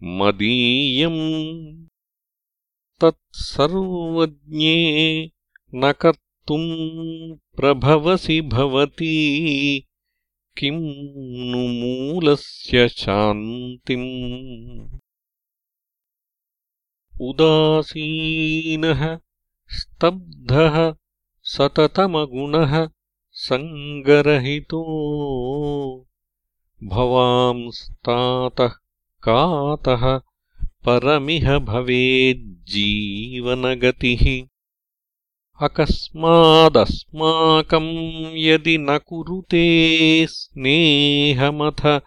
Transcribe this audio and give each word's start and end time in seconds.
मदीयम् 0.03 1.87
तत्सर्वज्ञे 3.01 5.31
न 5.75 5.93
कर्तुम् 5.93 7.37
प्रभवसि 7.57 8.41
भवती 8.41 9.88
किम् 10.59 11.51
नु 11.51 11.59
मूलस्य 11.59 12.89
शान्तिम्? 12.89 14.99
उदासीनः 17.21 19.19
स्तब्धः 19.69 20.95
सततमगुणः 21.43 22.89
सङ्गरहितो। 23.33 24.85
भवांस्तातः 26.85 28.71
कातः 29.29 30.21
परमिह 30.87 31.59
भवेज्जीवनगतिः 31.59 34.58
अकस्मादस्माकम् 35.63 38.39
यदि 38.39 38.79
न 38.79 38.99
कुरुते 38.99 40.27
स्नेहमथ 40.27 42.01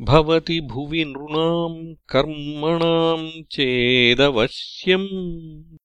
भवति 0.00 0.60
भुवि 0.60 1.04
नृणाम् 1.04 1.94
कर्मणाम् 2.08 3.42
चेदवश्यम्। 3.42 5.78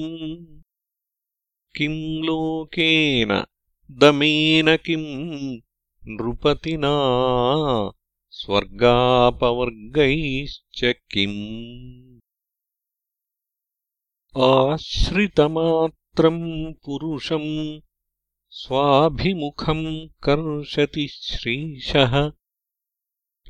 किम् 1.78 2.02
लोकेन 2.28 3.32
दमेन 4.02 4.68
किम् 4.86 5.10
नृपतिना 6.10 6.90
स्वर्गापवर्गैश्च 8.30 10.84
किम्? 10.84 12.20
आश्रितमात्रम् 14.42 16.74
पुरुषम् 16.86 17.80
स्वाभिमुखम् 18.50 20.10
कर्षति 20.24 21.08
श्रीशः। 21.08 22.32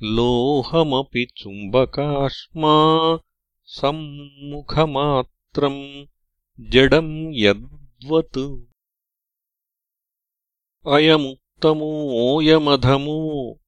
लोहमपि 0.04 1.28
चुम्बकाश्मा 1.38 3.18
सम्मुखमात्रम् 3.64 6.06
जडम् 6.60 7.34
यद्वत् 7.34 8.66
अयमुत्तमोऽयमधमो 11.66 13.60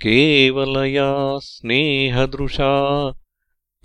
केवलया 0.04 1.38
स्नेहदृशा 1.38 2.70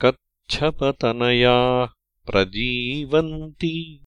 कच्छपतनयाः 0.02 1.90
प्रजीवन्ति। 2.30 4.06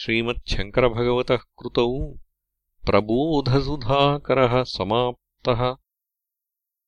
श्रीमच्छङ्करभगवतः 0.00 1.36
कृतौ 1.36 1.86
प्रबोधसुधाकरः 2.86 4.54
समाप्तः 4.76 5.62